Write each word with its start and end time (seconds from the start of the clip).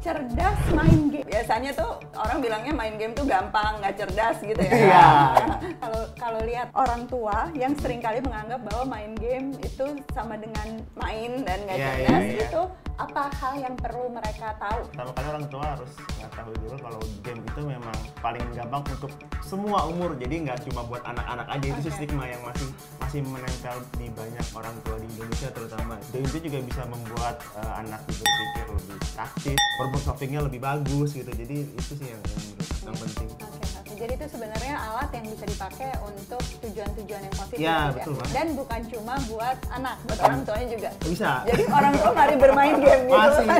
cerdas 0.00 0.60
main 0.72 1.12
game. 1.12 1.26
Biasanya 1.28 1.70
tuh 1.76 2.00
orang 2.16 2.38
bilangnya 2.40 2.72
main 2.72 2.94
game 2.96 3.12
tuh 3.12 3.28
gampang, 3.28 3.78
nggak 3.84 3.94
cerdas 4.00 4.36
gitu 4.40 4.58
ya. 4.58 4.72
Iya. 4.72 5.06
Kalau 5.76 6.02
kalau 6.16 6.40
lihat 6.44 6.68
orang 6.72 7.04
tua 7.06 7.52
yang 7.52 7.76
sering 7.78 8.00
kali 8.00 8.24
menganggap 8.24 8.60
bahwa 8.64 8.96
main 8.96 9.12
game 9.20 9.52
itu 9.60 9.86
sama 10.16 10.40
dengan 10.40 10.80
main 10.96 11.44
dan 11.44 11.58
nggak 11.68 11.76
Iya, 11.76 11.86
cerdas 11.86 12.24
iya, 12.24 12.32
iya. 12.32 12.46
itu 12.48 12.62
apa 13.00 13.32
hal 13.32 13.54
yang 13.56 13.74
perlu 13.80 14.12
mereka 14.12 14.52
tahu? 14.60 14.80
Kali 14.92 15.26
orang 15.32 15.44
tua 15.48 15.64
harus 15.72 15.92
mengetahui 16.20 16.56
dulu 16.60 16.76
kalau 16.84 17.00
game 17.24 17.40
itu 17.40 17.60
memang 17.64 17.96
paling 18.20 18.44
gampang 18.52 18.82
untuk 18.92 19.12
semua 19.40 19.88
umur. 19.88 20.12
Jadi 20.20 20.44
nggak 20.44 20.68
cuma 20.68 20.84
buat 20.84 21.00
anak-anak 21.04 21.48
aja 21.48 21.66
itu 21.72 21.80
sih 21.88 21.92
Oke. 21.92 21.96
stigma 22.04 22.24
yang 22.28 22.42
masih 22.44 22.68
masih 23.00 23.20
menempel 23.24 23.76
di 23.96 24.06
banyak 24.12 24.46
orang 24.52 24.76
tua 24.84 24.96
di 25.00 25.06
Indonesia 25.16 25.48
terutama. 25.48 25.94
Game 26.12 26.28
itu 26.28 26.38
juga 26.44 26.58
bisa 26.60 26.82
membuat 26.88 27.36
eh, 27.56 27.72
anak 27.80 28.00
itu 28.04 28.20
berpikir 28.20 28.66
lebih 28.68 28.98
taktis, 29.16 29.60
problem 29.90 30.06
solvingnya 30.06 30.40
lebih 30.46 30.60
bagus 30.62 31.10
gitu. 31.12 31.30
Jadi 31.30 31.56
itu 31.66 31.92
sih 31.98 32.06
yang, 32.06 32.22
yang, 32.22 32.42
menurut- 32.46 32.78
yang 32.86 32.96
penting. 32.96 33.28
Jadi 34.00 34.12
itu 34.16 34.26
sebenarnya 34.32 34.74
alat 34.80 35.10
yang 35.12 35.26
bisa 35.28 35.44
dipakai 35.44 35.90
untuk 36.00 36.40
tujuan-tujuan 36.64 37.20
yang 37.20 37.34
positif 37.36 37.60
Ya, 37.60 37.92
gitu 37.92 37.96
betul, 38.00 38.12
Mbak. 38.16 38.28
Dan 38.32 38.46
bukan 38.56 38.80
cuma 38.88 39.14
buat 39.28 39.58
anak, 39.68 39.94
buat 40.08 40.20
orang 40.24 40.40
tuanya 40.40 40.66
juga. 40.72 40.90
Bisa. 41.04 41.30
Jadi 41.44 41.62
orang 41.68 41.92
tua 41.92 42.10
mari 42.16 42.34
bermain 42.40 42.76
game 42.80 43.04
gitu. 43.04 43.16
Masih. 43.16 43.48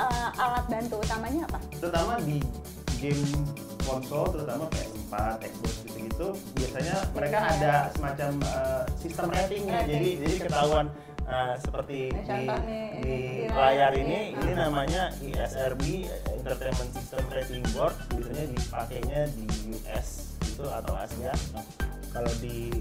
Eh, 0.00 0.28
alat 0.40 0.64
bantu 0.64 0.96
utamanya 0.96 1.44
apa? 1.44 1.60
terutama 1.76 2.16
di 2.24 2.40
game 2.96 3.20
konsol 3.84 4.32
terutama 4.32 4.64
PS4, 4.72 5.12
Xbox 5.44 5.72
gitu-gitu 5.84 6.28
biasanya 6.56 6.96
mereka 7.12 7.38
ada 7.44 7.72
semacam 7.92 8.30
uh, 8.40 8.82
sistem 8.96 9.28
ratingnya 9.28 9.84
Rating. 9.84 9.92
jadi 9.92 10.08
jadi 10.24 10.34
ketahuan 10.40 10.86
uh, 11.30 11.54
seperti 11.56 12.10
Ini 12.10 12.22
di, 12.26 12.44
nih, 12.44 12.88
di 13.00 13.16
di 13.40 13.46
layar 13.48 13.92
ini 13.94 14.34
ini. 14.34 14.36
ini 14.36 14.52
namanya 14.52 15.02
ESRB 15.22 15.82
Entertainment 16.36 16.90
System 16.92 17.22
Rating 17.30 17.64
Board. 17.72 17.94
Biasanya 18.10 18.46
dipakainya 18.50 19.20
di 19.32 19.46
US 19.72 20.08
itu 20.42 20.64
atau 20.66 20.92
Asia. 20.98 21.32
Kalau 22.10 22.32
di 22.42 22.74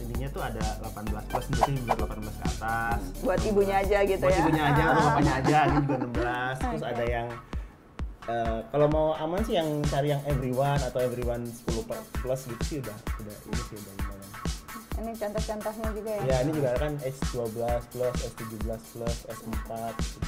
ininya 0.00 0.28
tuh 0.32 0.40
ada 0.40 0.64
18 0.80 1.12
plus 1.28 1.46
berarti 1.52 1.72
buat 1.84 1.98
18 2.00 2.24
ke 2.32 2.44
atas. 2.48 3.00
Buat 3.20 3.40
ibunya 3.44 3.76
aja 3.80 3.98
gitu 4.00 4.22
buat 4.24 4.32
ya. 4.32 4.40
ibunya 4.40 4.62
aja 4.64 4.82
atau 4.86 5.02
bapaknya 5.08 5.34
aja 5.44 5.58
ini 5.68 5.78
juga 5.84 5.96
16 6.56 6.68
terus 6.72 6.84
ada 6.88 7.04
yang 7.04 7.26
eh, 8.24 8.58
kalau 8.72 8.86
mau 8.88 9.06
aman 9.16 9.40
sih 9.44 9.54
yang 9.60 9.68
cari 9.84 10.08
yang 10.08 10.22
everyone 10.24 10.80
atau 10.80 11.00
everyone 11.04 11.44
10 11.44 11.84
per- 11.84 12.06
plus 12.16 12.40
gitu 12.48 12.62
sih 12.64 12.76
udah 12.80 12.96
udah 13.20 13.36
ini 13.44 13.60
sih 13.68 13.76
udah 13.76 13.94
Ini 15.00 15.12
contoh-contohnya 15.16 15.88
juga 15.96 16.10
ya. 16.12 16.22
ya 16.28 16.36
ini 16.44 16.52
juga 16.52 16.70
kan 16.76 16.92
S12 17.00 17.56
plus 17.88 18.14
S17 18.20 18.68
plus 18.92 19.18
S4 19.32 19.70
gitu. 19.96 20.18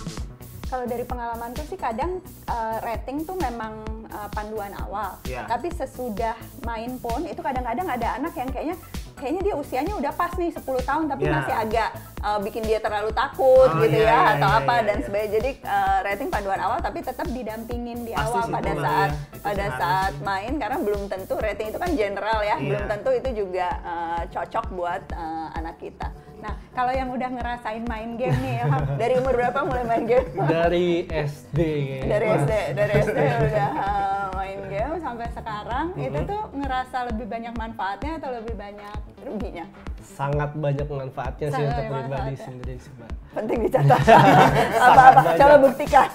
Kalau 0.72 0.88
dari 0.88 1.04
pengalaman 1.04 1.52
tuh 1.52 1.68
sih 1.68 1.76
kadang 1.76 2.24
eh, 2.48 2.76
rating 2.80 3.28
tuh 3.28 3.36
memang 3.36 3.84
eh, 4.08 4.28
panduan 4.32 4.72
awal. 4.80 5.20
Iya. 5.28 5.44
Tapi 5.44 5.68
sesudah 5.76 6.32
main 6.64 6.96
pun 6.96 7.28
itu 7.28 7.44
kadang-kadang 7.44 7.84
ada 7.84 8.16
anak 8.16 8.32
yang 8.32 8.48
kayaknya 8.48 8.76
kayaknya 9.22 9.42
dia 9.46 9.54
usianya 9.54 9.94
udah 9.94 10.10
pas 10.10 10.34
nih 10.34 10.50
10 10.50 10.82
tahun 10.82 11.04
tapi 11.06 11.22
Iya. 11.22 11.34
masih 11.38 11.54
agak 11.54 11.88
eh, 12.18 12.38
bikin 12.42 12.62
dia 12.62 12.78
terlalu 12.78 13.10
takut 13.14 13.70
Oh, 13.70 13.78
gitu 13.78 13.94
iya, 13.94 14.10
ya 14.10 14.18
iya, 14.18 14.32
atau 14.34 14.50
iya, 14.50 14.58
apa 14.58 14.74
iya, 14.74 14.82
dan 14.82 14.96
iya. 14.98 15.04
sebagainya. 15.06 15.30
Jadi 15.32 15.50
eh, 15.62 15.98
rating 16.02 16.28
panduan 16.28 16.58
awal 16.58 16.78
tapi 16.78 16.98
tetap 17.00 17.26
didampingin 17.26 17.98
di 18.02 18.12
Pasti 18.12 18.26
awal 18.26 18.42
sih, 18.42 18.52
pada 18.52 18.72
saat 18.74 19.10
ya. 19.10 19.38
Pada 19.38 19.64
sih 19.64 19.78
saat 19.78 20.12
harus. 20.12 20.26
main 20.26 20.52
karena 20.58 20.78
belum 20.82 21.02
tentu 21.06 21.34
rating 21.38 21.66
itu 21.70 21.78
kan 21.78 21.90
general 21.94 22.38
ya, 22.42 22.56
Iya. 22.58 22.66
belum 22.66 22.84
tentu 22.90 23.10
itu 23.12 23.28
juga 23.38 23.68
eh, 23.80 24.22
cocok 24.28 24.66
buat 24.72 25.02
eh, 25.08 25.48
anak 25.54 25.78
kita. 25.78 26.08
Nah, 26.42 26.58
kalau 26.74 26.90
yang 26.90 27.06
udah 27.08 27.30
ngerasain 27.30 27.86
main 27.86 28.18
game 28.18 28.34
nih, 28.42 28.66
Ilham, 28.66 28.82
dari 28.98 29.14
umur 29.14 29.30
berapa 29.32 29.62
mulai 29.62 29.84
main 29.86 30.04
game? 30.04 30.26
Dari 30.42 31.06
SD 31.06 31.58
dari 32.02 32.26
SD 32.34 32.52
dari 32.74 32.92
SD 32.98 33.18
udah 33.46 33.70
uh, 33.78 34.26
main 34.34 34.58
game 34.66 34.94
sampai 34.98 35.30
sekarang. 35.30 35.86
Itu 35.94 36.18
tuh 36.26 36.42
ngerasa 36.52 36.96
lebih 37.08 37.30
banyak 37.30 37.54
manfaatnya 37.54 38.18
atau 38.18 38.30
lebih 38.34 38.58
banyak 38.58 38.98
ruginya? 39.22 39.66
Sangat 40.02 40.50
banyak 40.52 40.82
manfaatnya 40.84 41.46
sih 41.48 41.62
untuk 41.62 41.84
pribadi 41.88 42.34
sendiri 42.36 42.74
sih, 42.76 42.90
Mbak. 42.92 43.10
penting 43.32 43.58
dicatat. 43.64 44.00
Apa 44.82 45.02
apa 45.08 45.20
banyak. 45.22 45.38
coba 45.38 45.56
buktikan. 45.62 46.08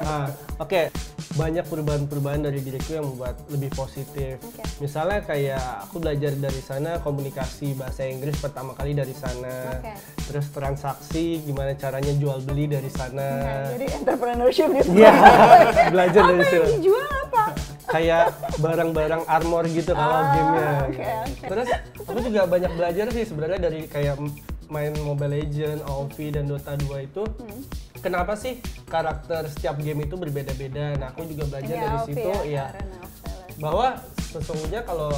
Ah, 0.00 0.26
Oke, 0.56 0.88
banyak 1.36 1.64
perubahan-perubahan 1.64 2.40
dari 2.42 2.58
diriku 2.58 2.90
yang 2.94 3.06
membuat 3.06 3.36
lebih 3.46 3.70
positif. 3.70 4.40
Oke. 4.40 4.64
Misalnya 4.78 5.20
kayak 5.20 5.60
aku 5.84 5.96
belajar 5.98 6.32
dari 6.32 6.58
sana 6.58 6.96
komunikasi 6.98 7.72
bahasa 7.72 8.02
Inggris 8.04 8.34
pertama 8.34 8.72
kali 8.72 8.92
dari 8.92 9.12
sana. 9.12 9.76
Oke. 9.76 9.92
Terus 10.26 10.46
transaksi, 10.50 11.38
gimana 11.40 11.72
caranya 11.72 12.12
jual 12.12 12.40
beli 12.40 12.66
dari 12.66 12.88
sana. 12.88 13.28
Nah, 13.36 13.68
jadi 13.70 13.86
entrepreneurship 13.94 14.68
di 14.72 14.80
Iya, 14.96 15.12
belajar 15.94 16.20
apa 16.22 16.28
dari 16.30 16.40
yang 16.40 16.50
situ. 16.50 16.66
dijual 16.74 17.04
apa 17.22 17.44
Kayak 17.86 18.24
barang-barang 18.56 19.22
armor 19.26 19.64
gitu 19.68 19.92
kalau 19.92 20.16
Ah, 20.16 20.26
gamenya. 20.32 20.68
oke, 20.82 21.02
oke. 21.22 21.44
Terus 21.46 21.68
aku 22.00 22.18
juga 22.20 22.40
banyak 22.44 22.72
belajar 22.72 23.06
sih 23.10 23.24
sebenarnya 23.24 23.60
dari 23.60 23.80
kayak 23.86 24.18
main 24.66 24.90
Mobile 24.98 25.30
Legend, 25.36 25.78
AoV 25.84 26.16
dan 26.32 26.44
Dota 26.44 26.74
2 26.74 27.06
itu. 27.06 27.22
Hmm. 27.22 27.62
Kenapa 28.06 28.38
sih 28.38 28.62
karakter 28.86 29.50
setiap 29.50 29.82
game 29.82 30.06
itu 30.06 30.14
berbeda-beda? 30.14 30.94
Nah, 30.94 31.10
aku 31.10 31.26
juga 31.26 31.50
belajar 31.50 31.74
Ini 31.74 31.82
dari 31.82 31.98
situ 32.06 32.30
ya 32.46 32.70
Valor. 32.70 33.58
bahwa 33.58 33.86
sesungguhnya 34.30 34.86
kalau 34.86 35.10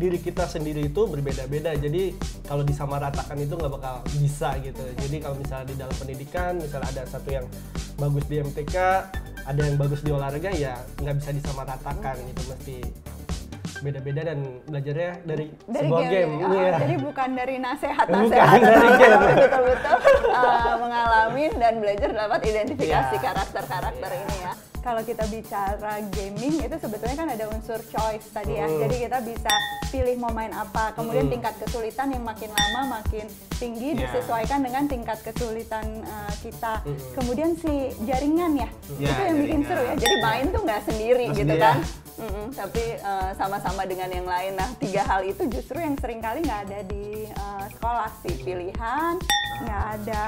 diri 0.00 0.16
kita 0.16 0.48
sendiri 0.48 0.88
itu 0.88 1.04
berbeda-beda 1.04 1.76
jadi 1.76 2.16
kalau 2.48 2.64
disamaratakan 2.64 3.36
itu 3.42 3.58
nggak 3.58 3.72
bakal 3.76 4.00
bisa 4.22 4.56
gitu 4.62 4.80
jadi 5.04 5.16
kalau 5.20 5.36
misalnya 5.36 5.66
di 5.68 5.76
dalam 5.76 5.96
pendidikan 5.98 6.52
misalnya 6.56 6.88
ada 6.94 7.02
satu 7.10 7.28
yang 7.28 7.46
bagus 7.98 8.24
di 8.30 8.36
MTK 8.38 8.76
ada 9.44 9.60
yang 9.60 9.74
bagus 9.74 10.00
di 10.06 10.14
olahraga 10.14 10.54
ya 10.54 10.78
nggak 11.02 11.18
bisa 11.18 11.30
disamaratakan 11.34 12.14
gitu 12.22 12.42
mesti 12.46 12.76
beda-beda 13.80 14.20
dan 14.24 14.38
belajarnya 14.64 15.12
dari, 15.22 15.46
dari 15.64 15.86
sebuah 15.86 16.00
game, 16.02 16.12
game, 16.12 16.32
oh, 16.38 16.52
Iya. 16.52 16.72
jadi 16.78 16.94
bukan 16.98 17.28
dari 17.32 17.54
nasihat 17.58 18.06
Bukan 18.06 18.22
nasihat 18.22 18.58
dari 18.60 18.88
game. 19.00 19.20
betul-betul 19.38 19.96
uh, 20.30 20.74
mengalami 20.78 21.44
dan 21.54 21.74
belajar 21.76 22.10
dapat 22.10 22.40
identifikasi 22.44 23.14
Iya. 23.14 23.22
karakter-karakter 23.22 24.10
ini 24.14 24.36
ya 24.40 24.52
kalau 24.80 25.02
kita 25.02 25.28
bicara 25.28 25.92
gaming 26.08 26.56
itu 26.58 26.72
sebetulnya 26.74 27.12
kan 27.14 27.28
ada 27.28 27.44
unsur 27.48 27.76
choice 27.84 28.24
tadi 28.30 28.56
ya 28.56 28.64
Hmm. 28.64 28.80
jadi 28.80 28.96
kita 29.02 29.18
bisa 29.22 29.52
pilih 29.86 30.16
mau 30.16 30.30
main 30.30 30.48
apa 30.50 30.92
kemudian 30.94 31.26
Hmm. 31.26 31.34
tingkat 31.34 31.54
kesulitan 31.58 32.08
yang 32.08 32.22
makin 32.22 32.48
lama 32.50 32.96
makin 32.98 33.28
tinggi 33.54 33.92
Iya. 33.92 34.08
disesuaikan 34.08 34.60
dengan 34.60 34.84
tingkat 34.86 35.20
kesulitan 35.20 35.84
uh, 36.02 36.32
kita 36.38 36.80
Hmm. 36.80 36.96
kemudian 37.12 37.52
si 37.54 37.68
jaringan 38.02 38.56
ya 38.56 38.68
Iya, 38.94 39.04
itu 39.06 39.20
yang 39.22 39.36
bikin 39.38 39.60
jaringan. 39.60 39.68
seru 39.68 39.82
ya 39.82 39.94
jadi 39.98 40.16
main 40.18 40.44
tuh 40.48 40.60
nggak 40.62 40.80
sendiri 40.82 41.24
Nggak 41.26 41.36
gitu 41.36 41.44
sendiri, 41.46 41.60
kan 41.62 41.76
ya. 41.76 41.84
Mm-mm, 41.84 41.99
tapi 42.52 42.98
uh, 43.00 43.32
sama-sama 43.38 43.86
dengan 43.86 44.10
yang 44.10 44.26
lain. 44.26 44.58
Nah, 44.58 44.70
tiga 44.76 45.02
hal 45.06 45.24
itu 45.24 45.46
justru 45.48 45.78
yang 45.78 45.96
sering 45.98 46.20
kali 46.20 46.44
nggak 46.44 46.60
ada 46.70 46.80
di 46.86 47.26
uh, 47.38 47.64
sekolah 47.72 48.10
sih. 48.22 48.34
Pilihan, 48.42 49.14
nggak 49.64 49.84
ada 50.00 50.22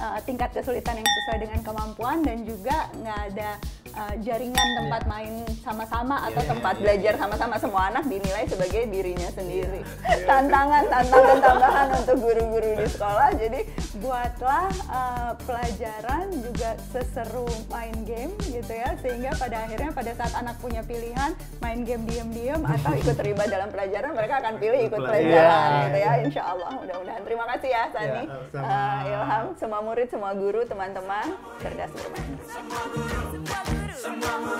uh, 0.00 0.18
tingkat 0.24 0.50
kesulitan 0.50 0.98
yang 0.98 1.06
sesuai 1.06 1.38
dengan 1.44 1.60
kemampuan 1.62 2.22
dan 2.24 2.42
juga 2.42 2.88
nggak 2.98 3.18
ada 3.34 3.50
uh, 3.94 4.14
jaringan 4.22 4.68
tempat 4.82 5.02
main 5.06 5.44
sama-sama 5.62 6.16
atau 6.26 6.40
Iya, 6.42 6.50
tempat 6.56 6.74
iya, 6.74 6.82
belajar 6.82 7.14
sama-sama. 7.18 7.54
Semua 7.58 7.82
anak 7.92 8.04
dinilai 8.06 8.44
sebagai 8.48 8.82
dirinya 8.88 9.28
sendiri. 9.34 9.80
Tantangan, 10.24 10.84
tantangan 10.88 11.38
tambahan 11.42 11.88
untuk 12.00 12.16
guru-guru 12.22 12.70
di 12.78 12.86
sekolah. 12.88 13.28
Jadi 13.36 13.60
buatlah 13.98 14.66
uh, 14.88 15.32
pelajaran 15.44 16.26
juga 16.32 16.70
seseru 16.88 17.46
main 17.68 17.94
game 18.06 18.32
gitu 18.48 18.72
ya, 18.72 18.94
sehingga 19.02 19.34
pada 19.36 19.66
akhirnya 19.66 19.90
pada 19.92 20.12
saat 20.14 20.32
anak 20.38 20.56
punya 20.62 20.80
pilihan 20.86 21.34
main 21.58 21.82
game 21.84 22.06
diam-diam 22.06 22.62
atau 22.64 22.94
ikut 22.94 23.14
terlibat 23.18 23.50
dalam 23.50 23.68
pelajaran, 23.68 24.14
mereka 24.14 24.34
akan 24.40 24.54
pilih 24.56 24.80
ikut 24.88 25.00
pelajaran 25.00 25.28
pelajaran. 25.28 25.84
gitu 25.88 25.98
ya. 25.98 26.12
Insya 26.24 26.42
Allah, 26.46 26.68
mudah-mudahan. 26.78 27.22
Terima 27.24 27.44
kasih 27.56 27.68
ya 27.68 27.82
Sani, 27.90 28.06
Ya, 28.08 28.22
sama-sama. 28.24 28.68
Uh, 28.68 29.00
Ilham, 29.08 29.44
semua 29.58 29.80
murid, 29.88 30.12
semua 30.12 30.36
guru, 30.36 30.60
teman-teman, 30.68 31.32
cerdas 31.64 31.88
bermain. 31.96 32.36
Semua 32.44 32.82
guru, 32.92 33.18
semua 33.32 33.58
guru. 33.64 33.94
Semua 33.96 34.34
guru. 34.44 34.57